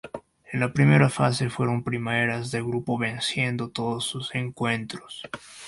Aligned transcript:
En 0.51 0.59
la 0.59 0.73
primera 0.73 1.11
fase 1.11 1.51
fueron 1.51 1.83
primeras 1.83 2.49
de 2.49 2.63
grupo 2.63 2.97
venciendo 2.97 3.69
todos 3.69 4.03
sus 4.03 4.33
encuentros. 4.33 5.21